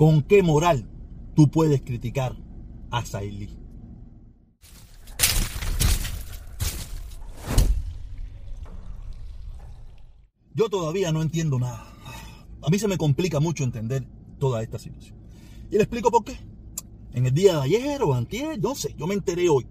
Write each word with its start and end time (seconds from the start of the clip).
¿Con 0.00 0.22
qué 0.22 0.42
moral 0.42 0.88
tú 1.36 1.50
puedes 1.50 1.82
criticar 1.82 2.34
a 2.90 3.04
Sailí? 3.04 3.50
Yo 10.54 10.70
todavía 10.70 11.12
no 11.12 11.20
entiendo 11.20 11.58
nada. 11.58 11.84
A 12.62 12.70
mí 12.70 12.78
se 12.78 12.88
me 12.88 12.96
complica 12.96 13.40
mucho 13.40 13.62
entender 13.62 14.06
toda 14.38 14.62
esta 14.62 14.78
situación. 14.78 15.18
Y 15.70 15.74
le 15.74 15.82
explico 15.82 16.10
por 16.10 16.24
qué. 16.24 16.38
En 17.12 17.26
el 17.26 17.34
día 17.34 17.56
de 17.56 17.60
ayer 17.60 18.02
o 18.02 18.14
antier, 18.14 18.58
no 18.58 18.74
sé, 18.74 18.94
yo 18.96 19.06
me 19.06 19.12
enteré 19.12 19.50
hoy 19.50 19.66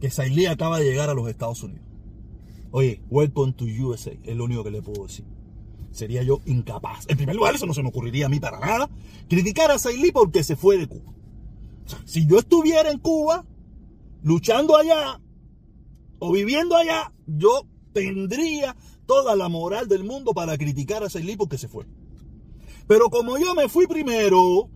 que 0.00 0.08
Sailí 0.08 0.46
acaba 0.46 0.78
de 0.78 0.86
llegar 0.86 1.10
a 1.10 1.14
los 1.14 1.28
Estados 1.28 1.62
Unidos. 1.62 1.84
Oye, 2.70 3.02
welcome 3.10 3.52
to 3.52 3.66
USA, 3.66 4.12
es 4.22 4.34
lo 4.34 4.44
único 4.44 4.64
que 4.64 4.70
le 4.70 4.80
puedo 4.80 5.02
decir. 5.02 5.26
Sería 5.92 6.22
yo 6.22 6.40
incapaz. 6.46 7.04
En 7.08 7.16
primer 7.16 7.36
lugar, 7.36 7.54
eso 7.54 7.66
no 7.66 7.74
se 7.74 7.82
me 7.82 7.90
ocurriría 7.90 8.26
a 8.26 8.28
mí 8.28 8.40
para 8.40 8.58
nada. 8.58 8.90
Criticar 9.28 9.70
a 9.70 9.78
Sailí 9.78 10.10
porque 10.10 10.42
se 10.42 10.56
fue 10.56 10.78
de 10.78 10.86
Cuba. 10.86 11.12
Si 12.04 12.26
yo 12.26 12.38
estuviera 12.38 12.90
en 12.90 12.98
Cuba, 12.98 13.44
luchando 14.22 14.76
allá, 14.76 15.20
o 16.18 16.32
viviendo 16.32 16.76
allá, 16.76 17.12
yo 17.26 17.66
tendría 17.92 18.76
toda 19.06 19.36
la 19.36 19.48
moral 19.48 19.88
del 19.88 20.04
mundo 20.04 20.32
para 20.32 20.56
criticar 20.56 21.02
a 21.02 21.10
Sailí 21.10 21.36
porque 21.36 21.58
se 21.58 21.68
fue. 21.68 21.86
Pero 22.86 23.10
como 23.10 23.38
yo 23.38 23.54
me 23.54 23.68
fui 23.68 23.86
primero, 23.86 24.70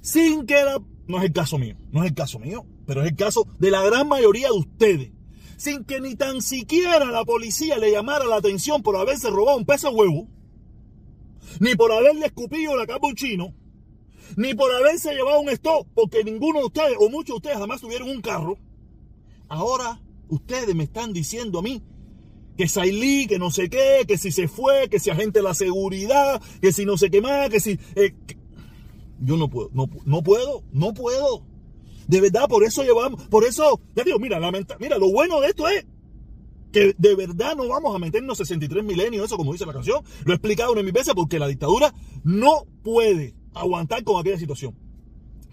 sin 0.00 0.46
que 0.46 0.62
la... 0.62 0.82
No 1.06 1.18
es 1.18 1.24
el 1.24 1.32
caso 1.32 1.56
mío, 1.56 1.76
no 1.92 2.02
es 2.02 2.10
el 2.10 2.14
caso 2.14 2.38
mío, 2.38 2.66
pero 2.84 3.02
es 3.02 3.08
el 3.08 3.16
caso 3.16 3.46
de 3.58 3.70
la 3.70 3.82
gran 3.82 4.08
mayoría 4.08 4.48
de 4.48 4.58
ustedes. 4.58 5.12
Sin 5.56 5.84
que 5.84 6.00
ni 6.00 6.14
tan 6.16 6.42
siquiera 6.42 7.10
la 7.10 7.24
policía 7.24 7.78
le 7.78 7.90
llamara 7.90 8.26
la 8.26 8.36
atención 8.36 8.82
por 8.82 8.96
haberse 8.96 9.30
robado 9.30 9.56
un 9.56 9.64
peso 9.64 9.90
de 9.90 9.96
huevo, 9.96 10.28
ni 11.60 11.74
por 11.74 11.92
haberle 11.92 12.26
escupido 12.26 12.76
la 12.76 12.86
capa 12.86 13.06
un 13.06 13.14
chino, 13.14 13.54
ni 14.36 14.54
por 14.54 14.70
haberse 14.74 15.14
llevado 15.14 15.40
un 15.40 15.48
stop, 15.50 15.86
porque 15.94 16.24
ninguno 16.24 16.60
de 16.60 16.66
ustedes, 16.66 16.96
o 17.00 17.08
muchos 17.08 17.34
de 17.34 17.36
ustedes 17.36 17.58
jamás 17.58 17.80
tuvieron 17.80 18.10
un 18.10 18.20
carro. 18.20 18.58
Ahora 19.48 20.00
ustedes 20.28 20.74
me 20.74 20.84
están 20.84 21.12
diciendo 21.12 21.60
a 21.60 21.62
mí 21.62 21.82
que 22.56 22.68
Sailí, 22.68 23.26
que 23.26 23.38
no 23.38 23.50
sé 23.50 23.68
qué, 23.68 24.04
que 24.08 24.18
si 24.18 24.32
se 24.32 24.48
fue, 24.48 24.88
que 24.88 24.98
si 24.98 25.10
agente 25.10 25.42
la 25.42 25.54
seguridad, 25.54 26.40
que 26.60 26.72
si 26.72 26.84
no 26.84 26.96
sé 26.96 27.10
qué 27.10 27.20
más, 27.20 27.50
que 27.50 27.60
si... 27.60 27.78
Eh, 27.94 28.14
yo 29.20 29.36
no 29.36 29.48
puedo, 29.48 29.70
no, 29.72 29.88
no 30.04 30.22
puedo, 30.22 30.62
no 30.72 30.92
puedo. 30.92 31.42
De 32.06 32.20
verdad, 32.20 32.48
por 32.48 32.64
eso 32.64 32.82
llevamos, 32.82 33.22
por 33.28 33.44
eso, 33.44 33.80
ya 33.94 34.04
digo, 34.04 34.18
mira, 34.18 34.38
lamenta, 34.38 34.76
mira, 34.78 34.98
lo 34.98 35.10
bueno 35.10 35.40
de 35.40 35.48
esto 35.48 35.68
es 35.68 35.86
que 36.72 36.94
de 36.98 37.14
verdad 37.14 37.56
no 37.56 37.66
vamos 37.68 37.94
a 37.94 37.98
meternos 37.98 38.38
63 38.38 38.84
milenios, 38.84 39.24
eso 39.24 39.36
como 39.36 39.52
dice 39.52 39.66
la 39.66 39.72
canción, 39.72 40.04
lo 40.24 40.32
he 40.32 40.36
explicado 40.36 40.72
una 40.72 40.82
mis 40.82 40.92
veces, 40.92 41.14
porque 41.14 41.38
la 41.38 41.48
dictadura 41.48 41.92
no 42.22 42.66
puede 42.82 43.34
aguantar 43.54 44.04
con 44.04 44.20
aquella 44.20 44.38
situación. 44.38 44.76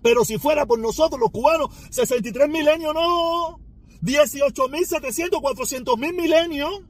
Pero 0.02 0.26
si 0.26 0.38
fuera 0.38 0.66
por 0.66 0.80
nosotros 0.80 1.20
los 1.20 1.32
cubanos, 1.32 1.70
63 1.90 2.50
milenios 2.50 2.94
no, 2.94 3.60
18.700, 4.02 5.42
400 5.42 5.98
mil 5.98 6.14
milenios, 6.14 6.82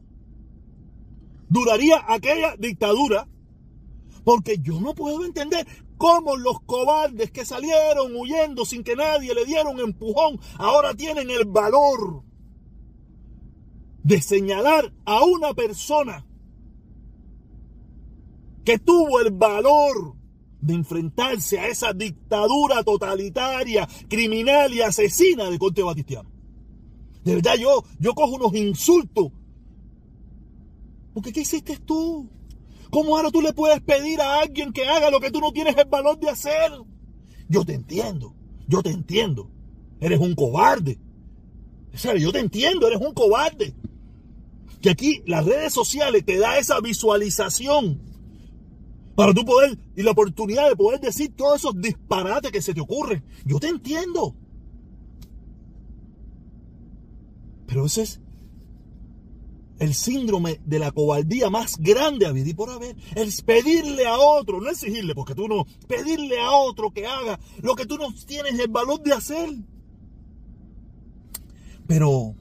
duraría 1.48 2.04
aquella 2.08 2.56
dictadura. 2.58 3.28
Porque 4.24 4.58
yo 4.60 4.80
no 4.80 4.96
puedo 4.96 5.26
entender 5.26 5.68
cómo 6.04 6.36
los 6.36 6.60
cobardes 6.66 7.32
que 7.32 7.46
salieron 7.46 8.14
huyendo 8.14 8.66
sin 8.66 8.84
que 8.84 8.94
nadie 8.94 9.34
le 9.34 9.46
diera 9.46 9.70
un 9.70 9.80
empujón, 9.80 10.38
ahora 10.58 10.94
tienen 10.94 11.30
el 11.30 11.46
valor 11.46 12.24
de 14.04 14.22
señalar 14.22 14.94
a 15.06 15.24
una 15.24 15.54
persona 15.54 16.28
que 18.66 18.80
tuvo 18.80 19.22
el 19.22 19.32
valor 19.32 20.18
de 20.60 20.74
enfrentarse 20.74 21.58
a 21.58 21.68
esa 21.68 21.94
dictadura 21.94 22.84
totalitaria, 22.84 23.88
criminal 24.10 24.74
y 24.74 24.82
asesina 24.82 25.50
de 25.50 25.58
Corte 25.58 25.84
Batistiano. 25.84 26.30
De 27.24 27.36
verdad, 27.36 27.56
yo, 27.56 27.86
yo 28.02 28.14
cojo 28.14 28.36
unos 28.36 28.54
insultos. 28.56 29.32
Porque 31.14 31.32
¿qué 31.32 31.40
hiciste 31.40 31.78
tú? 31.78 32.30
¿Cómo 32.94 33.18
ahora 33.18 33.32
tú 33.32 33.42
le 33.42 33.54
puedes 33.54 33.82
pedir 33.82 34.22
a 34.22 34.42
alguien 34.42 34.72
que 34.72 34.86
haga 34.86 35.10
lo 35.10 35.20
que 35.20 35.32
tú 35.32 35.40
no 35.40 35.52
tienes 35.52 35.76
el 35.76 35.90
valor 35.90 36.20
de 36.20 36.30
hacer? 36.30 36.72
Yo 37.50 37.66
te 37.66 37.74
entiendo, 37.74 38.36
yo 38.68 38.84
te 38.84 38.92
entiendo. 38.92 39.50
Eres 40.00 40.20
un 40.20 40.36
cobarde. 40.36 41.00
Yo 42.20 42.32
te 42.32 42.38
entiendo, 42.38 42.88
eres 42.88 43.02
un 43.02 43.16
cobarde. 43.16 43.74
Que 44.80 44.92
aquí 44.92 45.24
las 45.26 45.44
redes 45.44 45.74
sociales 45.74 46.24
te 46.24 46.38
da 46.38 46.60
esa 46.60 46.80
visualización 46.82 48.00
para 49.16 49.34
tú 49.34 49.44
poder 49.44 49.76
y 49.96 50.04
la 50.04 50.12
oportunidad 50.12 50.70
de 50.70 50.76
poder 50.76 51.00
decir 51.00 51.34
todos 51.36 51.62
esos 51.62 51.82
disparates 51.82 52.52
que 52.52 52.62
se 52.62 52.76
te 52.76 52.82
ocurren. 52.82 53.24
Yo 53.44 53.60
te 53.60 53.70
entiendo. 53.70 54.36
Pero 57.66 57.88
ese 57.88 58.04
es 58.04 58.22
el 59.80 59.94
síndrome 59.94 60.60
de 60.66 60.80
la 60.80 60.92
cobardía 60.92 61.50
más 61.50 61.78
grande 61.78 62.26
a 62.26 62.32
vivir 62.32 62.56
por 62.56 62.70
haber. 62.70 62.96
Es 63.16 63.42
pedirle 63.42 64.08
a 64.08 64.18
otro, 64.18 64.62
no 64.62 64.70
exigirle, 64.70 65.16
porque 65.16 65.36
tú 65.36 65.48
no, 65.48 65.66
pedirle 65.88 66.40
a 66.40 66.52
otro 66.52 66.92
que 66.92 67.06
haga 67.06 67.40
lo 67.62 67.76
que 67.76 67.86
tú 67.86 67.98
no 67.98 68.14
tienes 68.26 68.58
el 68.60 68.70
valor 68.70 69.02
de 69.02 69.14
hacer. 69.14 69.50
Pero 71.88 72.36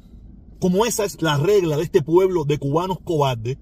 como 0.60 0.86
esa 0.86 1.04
es 1.04 1.20
la 1.20 1.36
regla 1.36 1.76
de 1.76 1.82
este 1.82 2.02
pueblo 2.02 2.44
de 2.44 2.58
cubanos 2.58 2.98
cobardes, 3.02 3.58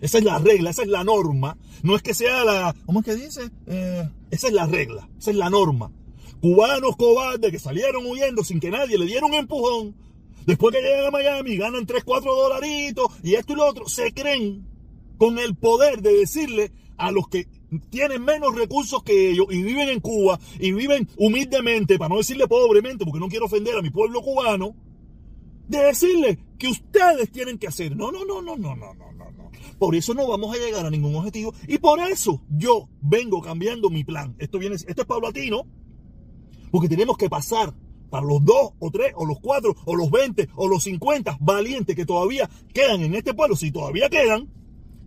esa 0.00 0.18
es 0.18 0.24
la 0.24 0.38
regla, 0.38 0.70
esa 0.70 0.82
es 0.82 0.88
la 0.88 1.04
norma, 1.04 1.58
no 1.82 1.94
es 1.94 2.02
que 2.02 2.14
sea 2.14 2.44
la, 2.44 2.74
¿cómo 2.86 3.00
es 3.00 3.04
que 3.04 3.14
dice? 3.14 3.50
Eh, 3.66 4.08
esa 4.30 4.48
es 4.48 4.52
la 4.52 4.66
regla, 4.66 5.08
esa 5.18 5.30
es 5.30 5.36
la 5.36 5.50
norma. 5.50 5.92
Cubanos 6.40 6.96
cobardes 6.96 7.50
que 7.50 7.58
salieron 7.58 8.06
huyendo 8.06 8.42
sin 8.42 8.60
que 8.60 8.70
nadie 8.70 8.96
le 8.96 9.04
diera 9.04 9.26
un 9.26 9.34
empujón, 9.34 9.94
Después 10.46 10.74
que 10.74 10.82
llegan 10.82 11.06
a 11.06 11.10
Miami, 11.10 11.56
ganan 11.56 11.86
3, 11.86 12.04
4 12.04 12.34
dolaritos 12.34 13.06
y 13.22 13.34
esto 13.34 13.52
y 13.52 13.56
lo 13.56 13.66
otro, 13.66 13.88
se 13.88 14.12
creen 14.12 14.66
con 15.18 15.38
el 15.38 15.54
poder 15.54 16.00
de 16.00 16.14
decirle 16.14 16.72
a 16.96 17.10
los 17.10 17.28
que 17.28 17.46
tienen 17.90 18.22
menos 18.22 18.54
recursos 18.54 19.02
que 19.02 19.30
ellos 19.30 19.46
y 19.50 19.62
viven 19.62 19.88
en 19.88 20.00
Cuba 20.00 20.38
y 20.58 20.72
viven 20.72 21.08
humildemente, 21.16 21.98
para 21.98 22.10
no 22.10 22.18
decirle 22.18 22.48
pobremente, 22.48 23.04
porque 23.04 23.20
no 23.20 23.28
quiero 23.28 23.46
ofender 23.46 23.76
a 23.76 23.82
mi 23.82 23.90
pueblo 23.90 24.22
cubano, 24.22 24.74
de 25.68 25.78
decirle 25.78 26.38
que 26.58 26.68
ustedes 26.68 27.30
tienen 27.30 27.58
que 27.58 27.68
hacer. 27.68 27.96
No, 27.96 28.10
no, 28.10 28.24
no, 28.24 28.42
no, 28.42 28.56
no, 28.56 28.74
no, 28.74 28.94
no, 28.94 29.12
no, 29.12 29.30
no. 29.30 29.50
Por 29.78 29.94
eso 29.94 30.14
no 30.14 30.26
vamos 30.26 30.54
a 30.54 30.58
llegar 30.58 30.84
a 30.84 30.90
ningún 30.90 31.14
objetivo 31.14 31.54
y 31.68 31.78
por 31.78 32.00
eso 32.00 32.42
yo 32.50 32.88
vengo 33.00 33.40
cambiando 33.40 33.88
mi 33.88 34.04
plan. 34.04 34.34
Esto 34.38 34.58
viene, 34.58 34.74
esto 34.74 35.02
es 35.02 35.06
paulatino, 35.06 35.64
porque 36.70 36.88
tenemos 36.88 37.16
que 37.16 37.30
pasar 37.30 37.72
para 38.10 38.26
los 38.26 38.44
dos 38.44 38.72
o 38.78 38.90
tres 38.90 39.12
o 39.16 39.24
los 39.24 39.38
cuatro 39.40 39.74
o 39.84 39.96
los 39.96 40.10
veinte 40.10 40.48
o 40.56 40.68
los 40.68 40.84
cincuenta 40.84 41.38
valientes 41.40 41.96
que 41.96 42.04
todavía 42.04 42.50
quedan 42.74 43.02
en 43.02 43.14
este 43.14 43.32
pueblo, 43.32 43.56
si 43.56 43.70
todavía 43.70 44.10
quedan, 44.10 44.48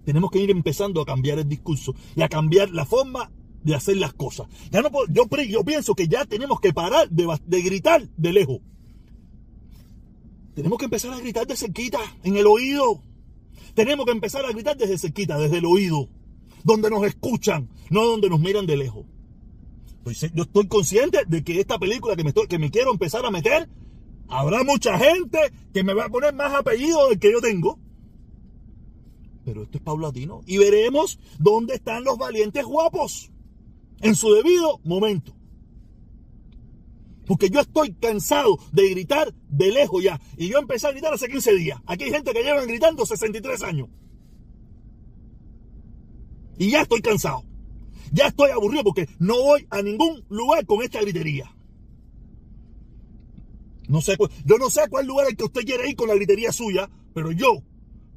tenemos 0.06 0.31
que 0.31 0.40
ir 0.40 0.50
empezando 0.50 1.02
a 1.02 1.06
cambiar 1.06 1.40
el 1.40 1.47
discurso 1.47 1.94
y 2.16 2.22
a 2.22 2.30
cambiar 2.30 2.72
la 2.72 2.86
forma 2.86 3.31
de 3.63 3.75
hacer 3.75 3.97
las 3.97 4.13
cosas. 4.13 4.47
Ya 4.72 4.81
no 4.81 4.90
yo, 5.09 5.28
yo 5.47 5.63
pienso 5.63 5.96
que 5.96 6.08
ya 6.08 6.25
tenemos 6.25 6.59
que 6.59 6.74
parar 6.74 7.09
de, 7.09 7.28
de 7.46 7.62
gritar 7.62 8.08
de 8.18 8.34
lejos. 8.34 8.59
Tenemos 10.56 10.78
que 10.78 10.86
empezar 10.86 11.13
a 11.13 11.19
gritar 11.19 11.47
de 11.47 11.56
cerquita, 11.56 12.00
en 12.24 12.38
el 12.38 12.46
oído. 12.46 13.02
Tenemos 13.74 14.06
que 14.06 14.12
empezar 14.12 14.46
a 14.46 14.52
gritar 14.52 14.78
desde 14.78 15.00
cerquita, 15.00 15.40
desde 15.40 15.58
el 15.58 15.66
oído, 15.66 16.09
donde 16.63 16.90
nos 16.90 17.03
escuchan, 17.06 17.69
no 17.90 18.06
donde 18.06 18.30
nos 18.30 18.40
miran 18.40 18.68
de 18.68 18.78
lejos. 18.78 19.06
Yo 20.34 20.44
estoy 20.44 20.68
consciente 20.68 21.19
de 21.28 21.44
que 21.44 21.59
esta 21.59 21.80
película 21.80 22.16
que 22.16 22.24
me, 22.24 22.34
que 22.34 22.59
me 22.59 22.72
quiero 22.72 22.91
empezar 22.91 23.25
a 23.25 23.31
meter, 23.31 23.69
habrá 24.28 24.64
mucha 24.64 24.97
gente 25.00 25.40
que 25.74 25.84
me 25.84 25.94
va 25.94 26.06
a 26.06 26.09
poner 26.09 26.34
más 26.34 26.53
apellido 26.53 27.09
del 27.09 27.19
que 27.19 27.31
yo 27.31 27.40
tengo. 27.40 27.80
Pero 29.46 29.63
esto 29.63 29.78
es 29.78 29.84
paulatino. 29.84 30.42
Y 30.46 30.58
veremos 30.58 31.19
dónde 31.40 31.75
están 31.75 32.03
los 32.03 32.18
valientes 32.18 32.66
guapos 32.66 33.31
en 34.02 34.16
su 34.16 34.34
debido 34.34 34.80
momento. 34.83 35.33
Porque 37.25 37.50
yo 37.50 37.62
estoy 37.62 37.94
cansado 37.94 38.57
de 38.74 38.89
gritar 38.89 39.33
de 39.48 39.72
lejos 39.72 40.04
ya. 40.04 40.19
Y 40.38 40.50
yo 40.50 40.60
empecé 40.60 40.88
a 40.88 40.92
gritar 40.92 41.13
hace 41.13 41.30
15 41.30 41.56
días. 41.56 41.80
Aquí 41.86 42.06
hay 42.06 42.12
gente 42.12 42.33
que 42.33 42.44
llevan 42.44 42.68
gritando 42.68 43.06
63 43.06 43.63
años. 43.63 43.88
Y 46.57 46.69
ya 46.72 46.81
estoy 46.81 47.01
cansado. 47.01 47.44
Ya 48.13 48.27
estoy 48.27 48.51
aburrido 48.51 48.83
porque 48.83 49.10
no 49.18 49.36
voy 49.42 49.65
a 49.71 49.81
ningún 49.81 50.24
lugar 50.30 50.65
con 50.68 50.83
esta 50.83 51.01
gritería. 51.01 51.51
No 53.89 54.01
sé, 54.01 54.15
yo 54.45 54.57
no 54.60 54.69
sé 54.69 54.81
a 54.81 54.88
cuál 54.88 55.07
lugar 55.07 55.27
el 55.27 55.36
que 55.36 55.44
usted 55.44 55.62
quiere 55.62 55.89
ir 55.89 55.95
con 55.95 56.07
la 56.07 56.15
gritería 56.15 56.51
suya, 56.51 56.89
pero 57.13 57.31
yo 57.31 57.63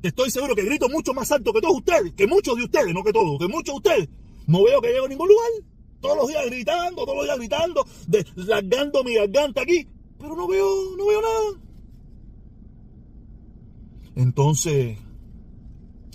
estoy 0.03 0.31
seguro 0.31 0.55
que 0.55 0.65
grito 0.65 0.89
mucho 0.91 1.15
más 1.15 1.33
alto 1.33 1.51
que 1.53 1.63
todos 1.63 1.79
ustedes, 1.79 2.13
que 2.13 2.27
muchos 2.27 2.57
de 2.57 2.65
ustedes, 2.65 2.93
no 2.93 3.03
que 3.03 3.13
todos, 3.13 3.39
que 3.39 3.49
muchos 3.49 3.75
de 3.75 3.79
ustedes. 3.91 4.09
No 4.47 4.63
veo 4.63 4.81
que 4.83 4.89
llegue 4.89 5.05
a 5.05 5.09
ningún 5.09 5.29
lugar. 5.29 5.51
Todos 6.01 6.17
los 6.19 6.29
días 6.29 6.45
gritando, 6.45 7.05
todos 7.05 7.17
los 7.17 7.25
días 7.25 7.39
gritando, 7.39 7.87
largando 8.37 9.03
mi 9.03 9.15
garganta 9.15 9.63
aquí, 9.63 9.89
pero 10.19 10.37
no 10.37 10.47
veo, 10.47 10.69
no 10.97 11.07
veo 11.07 11.23
nada. 11.23 11.61
Entonces, 14.15 14.99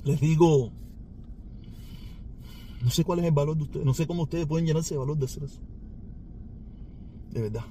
les 0.04 0.22
digo, 0.22 0.72
No 2.84 2.90
sé 2.90 3.04
cuál 3.04 3.20
es 3.20 3.26
el 3.26 3.32
valor 3.32 3.58
de 3.58 3.64
ustedes. 3.64 3.86
No 3.86 3.94
sé 3.94 4.08
cómo 4.08 4.24
ustedes 4.24 4.46
pueden 4.48 4.66
llenarse 4.66 4.94
de 4.94 5.00
valor 5.00 5.18
de 5.18 5.26
hacer 5.26 5.44
eso. 5.44 5.60
De 7.32 7.42
verdad. 7.42 7.66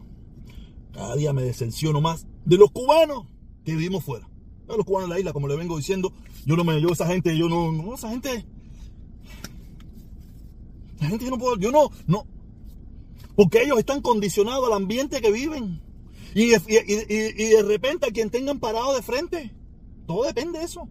Cada 0.92 1.16
día 1.16 1.32
me 1.32 1.42
decepciono 1.42 2.00
más 2.00 2.26
de 2.44 2.56
los 2.56 2.70
cubanos 2.70 3.26
que 3.64 3.72
vivimos 3.72 4.04
fuera. 4.04 4.28
De 4.68 4.76
los 4.76 4.86
cubanos 4.86 5.08
en 5.08 5.10
la 5.10 5.18
isla, 5.18 5.32
como 5.32 5.48
le 5.48 5.56
vengo 5.56 5.76
diciendo, 5.76 6.12
yo 6.46 6.56
no 6.56 6.64
me, 6.64 6.80
yo 6.80 6.90
esa 6.90 7.06
gente, 7.06 7.36
yo 7.36 7.48
no, 7.48 7.72
no 7.72 7.94
esa 7.94 8.10
gente, 8.10 8.46
la 11.00 11.08
gente 11.08 11.24
yo 11.24 11.30
no 11.32 11.38
puedo, 11.38 11.56
yo 11.56 11.72
no, 11.72 11.90
no, 12.06 12.24
porque 13.34 13.62
ellos 13.62 13.78
están 13.78 14.00
condicionados 14.00 14.64
al 14.66 14.74
ambiente 14.74 15.20
que 15.20 15.32
viven. 15.32 15.80
Y, 16.34 16.54
y, 16.54 16.56
y 16.68 17.48
de 17.48 17.62
repente 17.64 18.06
a 18.06 18.12
quien 18.12 18.30
tengan 18.30 18.60
parado 18.60 18.94
de 18.94 19.02
frente, 19.02 19.52
todo 20.06 20.24
depende 20.24 20.60
de 20.60 20.66
eso. 20.66 20.88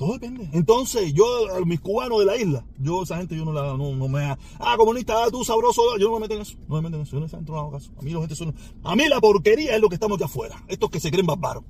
Todo 0.00 0.14
depende. 0.14 0.48
Entonces, 0.54 1.12
yo, 1.12 1.26
a 1.54 1.60
mis 1.66 1.78
cubanos 1.78 2.20
de 2.20 2.24
la 2.24 2.34
isla, 2.34 2.64
yo, 2.78 3.02
esa 3.02 3.18
gente, 3.18 3.36
yo 3.36 3.44
no 3.44 3.52
la, 3.52 3.76
no, 3.76 4.08
me, 4.08 4.34
ah, 4.58 4.74
comunista, 4.78 5.24
ah, 5.24 5.30
tú 5.30 5.44
sabroso, 5.44 5.82
yo 5.98 6.08
no 6.08 6.14
me 6.14 6.20
meto 6.20 6.36
en 6.36 6.40
eso, 6.40 6.56
no 6.68 6.76
me 6.76 6.80
meto 6.80 6.96
en 6.96 7.02
eso, 7.02 7.20
yo 7.20 7.20
no 7.20 7.42
no 7.42 7.58
hago 7.58 7.72
caso. 7.72 7.92
A 7.98 8.00
mí 8.00 8.10
la 8.10 8.20
gente 8.20 8.34
son, 8.34 8.54
a 8.82 8.96
mí 8.96 9.06
la 9.10 9.20
porquería 9.20 9.74
es 9.74 9.80
lo 9.82 9.90
que 9.90 9.96
estamos 9.96 10.16
aquí 10.16 10.24
afuera, 10.24 10.64
estos 10.68 10.88
que 10.88 11.00
se 11.00 11.10
creen 11.10 11.26
barbaros. 11.26 11.64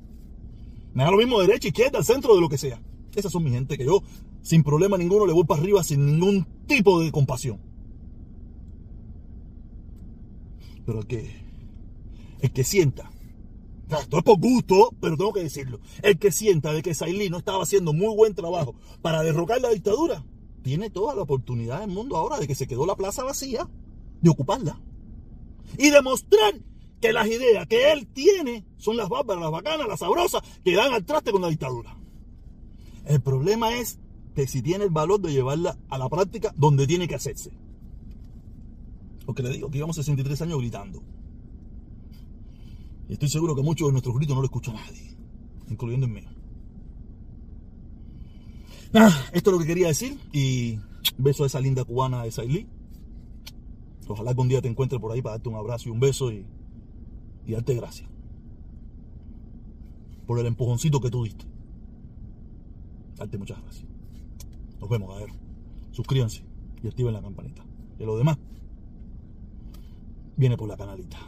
Me 0.94 1.02
da 1.02 1.10
lo 1.10 1.16
mismo 1.16 1.40
derecha, 1.40 1.66
izquierda, 1.66 1.98
al 1.98 2.04
centro, 2.04 2.36
de 2.36 2.40
lo 2.40 2.48
que 2.48 2.56
sea. 2.56 2.80
Esas 3.16 3.32
son 3.32 3.42
mi 3.42 3.50
gente 3.50 3.76
que 3.76 3.84
yo, 3.84 4.00
sin 4.42 4.62
problema 4.62 4.96
ninguno, 4.96 5.26
le 5.26 5.32
voy 5.32 5.42
para 5.42 5.60
arriba 5.60 5.82
sin 5.82 6.06
ningún 6.06 6.46
tipo 6.68 7.00
de 7.00 7.10
compasión. 7.10 7.60
Pero 10.86 11.00
el 11.00 11.06
que, 11.08 11.34
el 12.42 12.52
que 12.52 12.62
sienta 12.62 13.10
esto 13.98 14.18
es 14.18 14.24
por 14.24 14.38
gusto, 14.38 14.94
pero 15.00 15.16
tengo 15.16 15.32
que 15.32 15.42
decirlo. 15.42 15.80
El 16.02 16.18
que 16.18 16.32
sienta 16.32 16.72
de 16.72 16.82
que 16.82 16.94
Sailí 16.94 17.30
no 17.30 17.38
estaba 17.38 17.62
haciendo 17.62 17.92
muy 17.92 18.14
buen 18.14 18.34
trabajo 18.34 18.74
para 19.02 19.22
derrocar 19.22 19.60
la 19.60 19.70
dictadura, 19.70 20.24
tiene 20.62 20.90
toda 20.90 21.14
la 21.14 21.22
oportunidad 21.22 21.80
del 21.80 21.90
mundo 21.90 22.16
ahora 22.16 22.38
de 22.38 22.46
que 22.46 22.54
se 22.54 22.66
quedó 22.66 22.86
la 22.86 22.96
plaza 22.96 23.24
vacía, 23.24 23.68
de 24.20 24.30
ocuparla. 24.30 24.80
Y 25.78 25.90
demostrar 25.90 26.54
que 27.00 27.12
las 27.12 27.26
ideas 27.26 27.66
que 27.66 27.92
él 27.92 28.06
tiene 28.06 28.64
son 28.76 28.96
las 28.96 29.08
bárbaras, 29.08 29.42
las 29.42 29.50
bacanas, 29.50 29.88
las 29.88 30.00
sabrosas, 30.00 30.42
que 30.64 30.74
dan 30.74 30.92
al 30.92 31.04
traste 31.04 31.32
con 31.32 31.42
la 31.42 31.48
dictadura. 31.48 31.96
El 33.06 33.20
problema 33.20 33.74
es 33.76 33.98
que 34.34 34.46
si 34.46 34.62
tiene 34.62 34.84
el 34.84 34.90
valor 34.90 35.20
de 35.20 35.32
llevarla 35.32 35.78
a 35.88 35.98
la 35.98 36.08
práctica 36.08 36.52
donde 36.56 36.86
tiene 36.86 37.08
que 37.08 37.14
hacerse. 37.14 37.50
Porque 39.24 39.42
le 39.42 39.50
digo 39.50 39.70
que 39.70 39.78
llevamos 39.78 39.96
63 39.96 40.42
años 40.42 40.58
gritando. 40.58 41.02
Y 43.10 43.14
estoy 43.14 43.28
seguro 43.28 43.56
que 43.56 43.62
muchos 43.62 43.88
de 43.88 43.92
nuestros 43.92 44.14
gritos 44.14 44.36
no 44.36 44.40
lo 44.40 44.46
escucha 44.46 44.72
nadie, 44.72 45.16
incluyendo 45.68 46.06
en 46.06 46.12
mí. 46.12 46.20
esto 49.32 49.50
es 49.50 49.52
lo 49.52 49.58
que 49.58 49.66
quería 49.66 49.88
decir 49.88 50.16
y 50.32 50.78
beso 51.18 51.42
a 51.42 51.48
esa 51.48 51.60
linda 51.60 51.82
cubana 51.82 52.22
de 52.22 52.30
Sailí. 52.30 52.68
Ojalá 54.06 54.30
algún 54.30 54.46
día 54.46 54.62
te 54.62 54.68
encuentre 54.68 55.00
por 55.00 55.10
ahí 55.10 55.22
para 55.22 55.34
darte 55.34 55.48
un 55.48 55.56
abrazo 55.56 55.88
y 55.88 55.92
un 55.92 55.98
beso 55.98 56.30
y, 56.30 56.46
y 57.46 57.52
darte 57.52 57.74
gracias 57.74 58.08
por 60.24 60.38
el 60.38 60.46
empujoncito 60.46 61.00
que 61.00 61.10
tú 61.10 61.24
diste. 61.24 61.44
Darte 63.16 63.38
muchas 63.38 63.60
gracias. 63.60 63.88
Nos 64.80 64.88
vemos, 64.88 65.18
ver. 65.18 65.30
Suscríbanse 65.90 66.44
y 66.80 66.86
activen 66.86 67.12
la 67.12 67.20
campanita. 67.20 67.64
Y 67.98 68.04
lo 68.04 68.16
demás 68.16 68.38
viene 70.36 70.56
por 70.56 70.68
la 70.68 70.76
canalita. 70.76 71.18